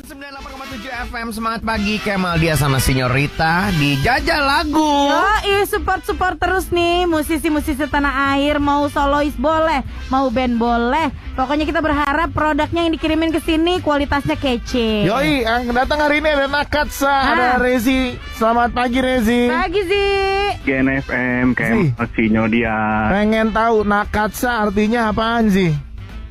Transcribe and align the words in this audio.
98,7 0.00 0.78
FM 1.10 1.28
Semangat 1.30 1.58
pagi 1.60 1.98
Kemal 1.98 2.38
dia 2.38 2.54
sama 2.54 2.78
Sinyorita 2.78 3.66
di 3.72 3.98
Jajal 3.98 4.38
Lagu. 4.40 5.10
Yoi, 5.10 5.66
support-support 5.66 6.38
terus 6.38 6.70
nih 6.70 7.02
musisi-musisi 7.04 7.82
tanah 7.84 8.30
air 8.32 8.58
Mau 8.58 8.86
solois 8.86 9.34
boleh, 9.34 9.82
mau 10.06 10.30
band 10.30 10.54
boleh 10.54 11.10
Pokoknya 11.34 11.66
kita 11.66 11.78
berharap 11.78 12.30
produknya 12.30 12.86
yang 12.86 12.94
dikirimin 12.94 13.30
ke 13.30 13.40
sini 13.40 13.82
kualitasnya 13.82 14.38
kece 14.38 15.02
Yoi, 15.04 15.42
yang 15.42 15.66
datang 15.72 15.98
hari 15.98 16.22
ini 16.22 16.30
ada 16.30 16.46
Nakatsa, 16.46 17.10
Ah. 17.10 17.34
ada 17.34 17.48
Rezi. 17.58 18.14
Selamat 18.34 18.70
pagi 18.70 19.02
Rezi. 19.02 19.50
Pagi 19.50 19.82
sih 19.82 20.14
Gen 20.62 20.94
FM 20.94 21.58
kayak 21.58 21.98
Sinyo 22.14 22.46
dia 22.46 23.10
Pengen 23.10 23.50
tahu 23.50 23.82
Nakatsa 23.82 24.62
artinya 24.62 25.10
apaan 25.10 25.50
sih? 25.50 25.87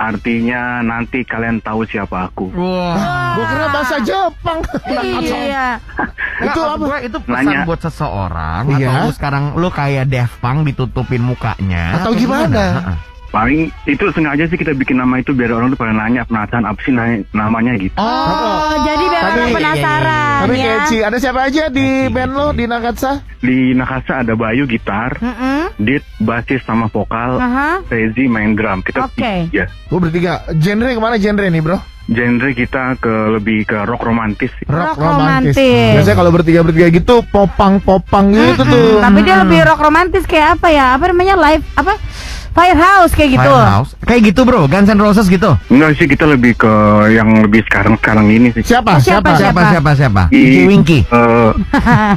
Artinya 0.00 0.60
nanti 0.80 1.20
kalian 1.22 1.60
tahu 1.60 1.84
siapa 1.84 2.24
aku 2.24 2.48
Wah. 2.50 2.96
Gua 3.30 3.44
kira 3.46 3.66
bahasa 3.68 3.96
Jepang. 4.00 4.58
Iya 4.88 5.76
Itu 6.40 6.56
Nggak, 6.56 6.72
apa? 6.72 6.82
gue 6.82 6.98
itu 7.04 7.18
pesan 7.20 7.36
Nanya. 7.44 7.60
buat 7.62 7.80
seseorang 7.80 8.62
Iya. 8.72 8.88
atau 8.88 8.94
lu 8.98 9.10
sekarang 9.12 9.44
lu 9.54 9.68
kayak 9.70 10.04
Daft 10.06 10.40
Punk 10.40 10.64
ditutupin 10.64 11.20
mukanya 11.20 12.00
Atau 12.00 12.16
gimana? 12.16 12.64
Heeh. 12.74 12.96
paling 13.30 13.70
itu 13.86 14.10
sengaja 14.10 14.42
sih 14.42 14.58
kita 14.58 14.74
bikin 14.74 14.98
nama 14.98 15.14
itu 15.14 15.30
biar 15.30 15.52
orang 15.52 15.70
tuh 15.70 15.78
pada 15.78 15.94
nanya 15.94 16.26
penasaran 16.26 16.66
apa 16.66 16.80
sih 16.80 16.90
na- 16.90 17.22
namanya 17.30 17.78
gitu 17.78 17.94
Oh, 17.94 18.74
jadi 18.82 19.04
biar 19.06 19.22
Tapi- 19.22 19.36
orang 19.36 19.50
penasaran 19.54 20.38
Tapi 20.42 20.54
ya 20.58 20.74
ada 21.04 21.16
siapa 21.16 21.40
aja 21.44 21.62
di 21.68 21.86
band 22.08 22.32
lo 22.32 22.50
di 22.50 22.64
Nakatsa? 22.64 23.22
di 23.38 23.70
Nakasa 23.70 24.20
ada 24.20 24.34
Bayu 24.34 24.66
gitar 24.66 25.14
Mm-mm. 25.16 25.59
Dit 25.76 26.02
basis 26.18 26.64
sama 26.64 26.88
vokal 26.88 27.36
Aha. 27.36 27.84
Rezi 27.86 28.26
main 28.26 28.56
drum 28.56 28.80
kita 28.80 29.06
Oke. 29.06 29.50
ya 29.50 29.68
Gue 29.86 29.98
bertiga. 29.98 30.42
Genre 30.54 30.90
ke 30.90 31.00
mana 31.00 31.16
genre 31.16 31.46
nih 31.46 31.62
bro? 31.62 31.78
genre 32.10 32.50
kita 32.50 32.98
ke 32.98 33.14
lebih 33.38 33.62
ke 33.70 33.86
rock 33.86 34.02
romantis 34.02 34.50
Rock 34.66 34.98
romantis. 34.98 35.54
Biasanya 35.54 36.18
kalau 36.18 36.34
bertiga 36.34 36.66
bertiga 36.66 36.90
gitu 36.90 37.22
popang 37.22 37.78
popang 37.78 38.34
gitu 38.34 38.66
tuh. 38.66 38.98
Tapi 38.98 39.18
dia 39.22 39.46
lebih 39.46 39.62
rock 39.62 39.78
romantis 39.78 40.26
kayak 40.26 40.58
apa 40.58 40.74
ya? 40.74 40.98
Apa 40.98 41.14
namanya? 41.14 41.38
Live 41.38 41.62
apa? 41.78 41.94
Firehouse 42.50 43.12
kayak 43.12 43.30
gitu. 43.32 43.46
Firehouse. 43.48 43.90
Kayak 44.00 44.22
gitu 44.26 44.40
bro, 44.42 44.66
Guns 44.66 44.86
N' 44.86 44.98
Roses 44.98 45.26
gitu. 45.26 45.54
enggak 45.68 45.94
sih 45.94 46.04
kita 46.04 46.26
lebih 46.26 46.56
ke 46.56 46.72
yang 47.08 47.30
lebih 47.40 47.62
sekarang 47.64 47.94
sekarang 47.96 48.26
ini 48.26 48.50
sih 48.50 48.62
Siapa? 48.66 48.96
Oh, 48.96 48.98
siapa, 48.98 49.32
Siapa? 49.32 49.38
Siapa 49.38 49.60
siapa 49.70 49.90
siapa? 49.94 50.22
I- 50.30 50.66
Winky 50.66 50.66
Winky. 50.66 50.98
eh, 51.06 51.50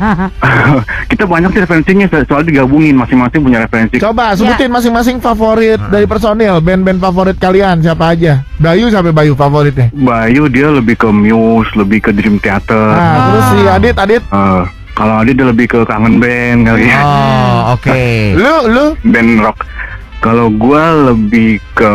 kita 1.12 1.24
banyak 1.24 1.50
sih 1.50 1.62
referensinya 1.62 2.06
so- 2.08 2.26
soalnya 2.26 2.48
digabungin 2.50 2.96
masing-masing 2.96 3.40
punya 3.40 3.60
referensi 3.62 3.96
Coba 3.98 4.34
Ya. 4.34 4.36
sebutin 4.36 4.70
masing-masing 4.70 5.18
favorit 5.20 5.78
dari 5.88 6.06
personil 6.06 6.58
band-band 6.60 6.98
favorit 7.00 7.38
kalian 7.38 7.80
siapa 7.80 8.12
aja? 8.12 8.42
Bayu 8.58 8.90
sampai 8.90 9.12
Bayu 9.12 9.34
favoritnya. 9.34 9.94
Bayu 9.94 10.48
dia 10.48 10.72
lebih 10.72 10.96
ke 10.96 11.08
Muse, 11.08 11.70
lebih 11.76 12.00
ke 12.00 12.12
Dream 12.12 12.40
Theater. 12.40 12.90
Nah, 12.90 13.18
terus 13.28 13.46
si 13.52 13.60
Adit, 13.66 13.96
Adit, 13.96 14.24
Eh, 14.26 14.64
kalau 14.94 15.20
Adi 15.20 15.32
dia 15.32 15.46
lebih 15.46 15.68
ke 15.68 15.80
kangen 15.84 16.18
band 16.18 16.66
kali 16.66 16.88
ya. 16.88 17.02
Oh, 17.02 17.60
oke. 17.74 17.94
lu, 18.34 18.54
lu, 18.68 18.86
Band 19.04 19.30
rock. 19.40 19.58
Kalau 20.24 20.48
gua 20.50 21.12
lebih 21.12 21.60
ke 21.76 21.92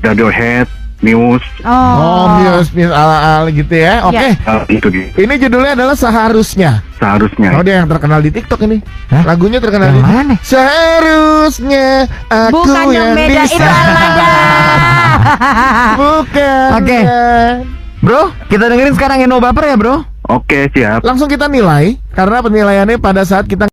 Radiohead, 0.00 0.64
Muse, 1.00 1.44
Oh. 1.60 1.68
oh, 1.68 2.24
Muse, 2.40 2.72
Muse 2.72 2.88
ala-ala 2.88 3.48
gitu 3.48 3.68
ya. 3.72 4.04
Oke, 4.04 4.16
Ya. 4.16 4.32
eh, 4.32 4.60
itu 4.68 4.86
gitu. 4.88 5.16
ini 5.16 5.34
judulnya 5.36 5.72
adalah 5.72 5.92
seharusnya. 5.92 6.80
Seharusnya. 6.96 7.52
Oh, 7.52 7.60
dia 7.60 7.80
yang 7.80 7.88
terkenal 7.88 8.20
di 8.20 8.28
TikTok 8.28 8.60
ini. 8.64 8.80
Hah? 9.08 9.24
Lagunya 9.24 9.60
terkenal 9.60 9.92
Yang 9.92 9.96
di 9.96 10.04
mana? 10.04 10.34
Seharusnya 10.40 12.04
aku 12.28 12.64
Bukan 12.64 12.86
yang 12.92 13.12
beda 13.12 13.42
bisa. 13.44 13.56
itu 13.56 13.64
aja. 13.64 14.28
Bukan. 16.00 16.68
Oke. 16.80 16.98
Bro, 18.00 18.22
kita 18.48 18.64
dengerin 18.68 18.94
sekarang 18.96 19.18
Eno 19.20 19.36
Baper 19.36 19.64
ya 19.66 19.76
bro. 19.76 20.00
Oke, 20.24 20.68
siap. 20.72 21.04
Langsung 21.04 21.28
kita 21.28 21.44
nilai 21.44 22.00
karena 22.12 22.40
penilaiannya 22.40 22.96
pada 22.96 23.24
saat 23.24 23.44
kita 23.44 23.68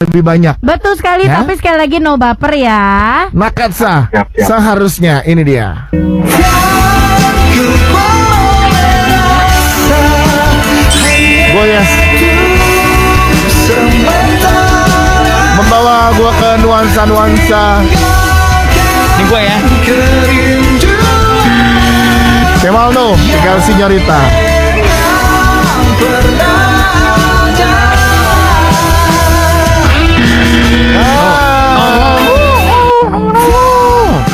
lebih 0.00 0.24
banyak. 0.24 0.56
Betul 0.64 0.96
sekali, 0.96 1.28
Ya. 1.28 1.44
tapi 1.44 1.60
sekali 1.60 1.76
lagi 1.76 1.96
no 2.00 2.16
baper 2.16 2.56
ya. 2.56 2.84
Siap, 4.08 4.32
siap. 4.32 4.48
seharusnya 4.48 5.20
ini 5.28 5.44
dia. 5.44 5.92
Goyes 11.52 11.90
Membawa 15.58 16.14
gua 16.16 16.32
ke 16.38 16.50
nuansa-nuansa 16.62 17.64
Ini 19.20 19.24
gue 19.28 19.40
ya. 19.44 19.56
Kemalno, 22.60 23.16
tinggal 23.16 23.56
sinyorita 23.64 24.49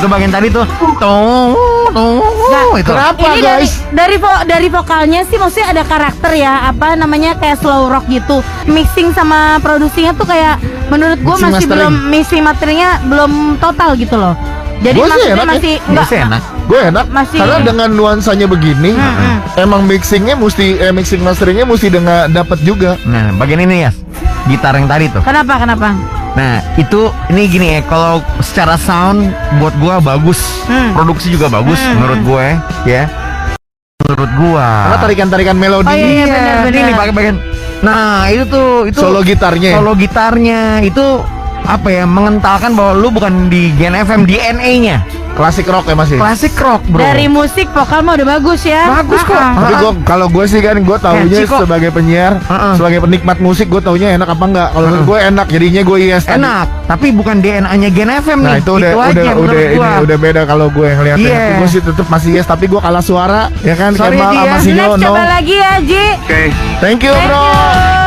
Itu 0.06 0.14
bagian 0.14 0.30
tadi 0.30 0.46
tuh. 0.48 0.62
Tong, 0.96 1.50
tong, 1.90 2.22
Nggak, 2.22 2.62
itu. 2.78 2.92
Kenapa 2.94 3.18
Ini 3.18 3.40
dari 3.42 3.66
guys? 3.66 3.72
dari 3.90 4.16
vo- 4.16 4.44
dari 4.46 4.68
vokalnya 4.70 5.26
sih 5.26 5.34
maksudnya 5.34 5.66
ada 5.68 5.82
karakter 5.82 6.30
ya, 6.32 6.70
apa 6.70 6.94
namanya 6.94 7.34
kayak 7.34 7.58
slow 7.58 7.90
rock 7.90 8.06
gitu. 8.06 8.38
Mixing 8.64 9.10
sama 9.10 9.58
produksinya 9.58 10.14
tuh 10.14 10.24
kayak 10.24 10.62
menurut 10.86 11.18
gua 11.20 11.34
Mixing 11.34 11.42
masih 11.42 11.66
mastering. 11.66 11.70
belum 11.74 11.92
mixing 12.06 12.42
materinya 12.46 12.88
belum 13.02 13.32
total 13.58 13.98
gitu 13.98 14.14
loh. 14.14 14.38
Jadi 14.78 14.94
Gua 14.94 15.06
maksudnya 15.08 15.26
enak 15.26 15.42
ya. 15.42 15.46
masih 15.48 15.74
Gua 15.74 15.90
enggak 15.90 16.22
enak. 16.22 16.42
Gue 16.66 16.80
enak 16.84 17.06
Masih- 17.08 17.38
karena 17.38 17.58
dengan 17.62 17.88
nuansanya 17.88 18.46
begini, 18.46 18.90
Mm-mm. 18.92 19.38
emang 19.56 19.82
mixingnya 19.82 20.34
mesti, 20.34 20.74
eh, 20.76 20.90
mixing 20.90 21.18
masteringnya 21.20 21.62
mesti 21.62 21.86
dengan 21.88 22.26
dapat 22.26 22.58
juga. 22.60 22.94
Nah, 23.02 23.30
bagian 23.34 23.58
ini 23.60 23.82
ya. 23.82 23.90
Gitar 24.46 24.74
yang 24.74 24.86
tadi 24.86 25.06
tuh. 25.08 25.22
Kenapa? 25.22 25.58
Kenapa? 25.58 25.94
Nah, 26.36 26.60
itu 26.76 27.00
ini 27.26 27.42
gini 27.48 27.66
ya, 27.72 27.80
kalau 27.82 28.20
secara 28.38 28.76
sound 28.76 29.32
buat 29.56 29.72
gua 29.80 29.98
bagus. 29.98 30.36
Hmm. 30.68 30.92
Produksi 30.92 31.32
juga 31.32 31.48
bagus 31.48 31.80
Hmm. 31.80 31.96
menurut 31.96 32.20
gue, 32.22 32.46
ya. 32.84 33.08
Menurut 34.04 34.30
gua. 34.36 34.68
Karena 34.84 34.98
tarikan-tarikan 35.00 35.56
melodi, 35.56 35.88
Oh, 35.88 35.96
iya, 35.96 36.06
iya. 36.06 36.24
benar-benar. 36.28 36.76
Ini 36.76 36.92
pakai 36.92 37.12
bagian. 37.12 37.36
Nah, 37.76 38.28
itu 38.28 38.44
tuh 38.46 38.68
itu 38.84 38.98
solo 38.98 39.20
gitarnya. 39.20 39.68
ya. 39.72 39.76
solo 39.76 39.92
gitarnya 39.92 40.60
itu 40.80 41.06
apa 41.66 41.88
ya 41.90 42.04
mengentalkan 42.06 42.72
bahwa 42.78 42.92
lu 42.94 43.10
bukan 43.10 43.50
di 43.50 43.74
Gen 43.74 43.94
FM 43.94 44.22
DNA-nya. 44.24 45.02
Klasik 45.36 45.68
rock 45.68 45.84
ya 45.84 45.92
masih. 45.92 46.16
Klasik 46.16 46.56
rock, 46.56 46.80
Bro. 46.88 47.04
Dari 47.04 47.28
musik 47.28 47.68
vokal 47.68 48.00
mah 48.00 48.16
udah 48.16 48.40
bagus 48.40 48.64
ya. 48.64 48.88
Bagus 48.88 49.20
kok. 49.20 49.36
Ah. 49.36 49.68
Tapi 49.68 49.74
gua 49.84 49.92
kalau 50.08 50.26
gue 50.32 50.44
sih 50.48 50.64
kan 50.64 50.80
gue 50.80 50.96
taunya 50.96 51.44
kok. 51.44 51.60
sebagai 51.60 51.92
penyiar, 51.92 52.40
Heeh. 52.40 52.72
sebagai 52.80 53.04
penikmat 53.04 53.36
musik 53.44 53.68
gue 53.68 53.84
taunya 53.84 54.16
enak 54.16 54.32
apa 54.32 54.44
enggak. 54.48 54.68
Kalau 54.72 54.86
menurut 54.88 55.04
gue 55.04 55.18
enak, 55.28 55.46
jadinya 55.52 55.82
gue 55.84 55.96
yes. 56.08 56.24
tadi. 56.24 56.40
Enak, 56.40 56.66
tapi 56.88 57.06
bukan 57.12 57.36
DNA-nya 57.44 57.88
Gen 57.92 58.10
FM 58.16 58.38
Nah 58.40 58.56
nih. 58.56 58.64
itu 58.64 58.72
udah 58.80 58.90
aja 58.96 59.04
udah 59.04 59.24
menurut 59.36 59.44
udah 59.44 59.60
ini 59.60 59.76
gua. 59.76 59.90
udah 60.08 60.16
beda 60.16 60.42
kalau 60.48 60.66
gue 60.72 60.88
ngeliatnya. 60.88 61.28
Iya. 61.28 61.44
Gue 61.60 61.68
sih 61.68 61.82
tetap 61.84 62.06
masih 62.08 62.30
yes, 62.32 62.46
tapi 62.48 62.64
gue 62.72 62.80
kalah 62.80 63.04
suara 63.04 63.42
ya 63.60 63.74
kan 63.76 63.92
Sorry, 63.92 64.16
Kemal 64.16 64.32
Ji, 64.32 64.38
ya. 64.40 64.56
sama 64.56 64.72
Next 64.72 64.88
no. 64.88 65.04
coba 65.04 65.22
lagi 65.28 65.54
ya, 65.60 65.72
Ji. 65.84 66.04
Oke. 66.24 66.42
Thank 66.80 67.00
you 67.04 67.12
Thank 67.12 67.28
bro. 67.28 67.44
you. 67.44 68.05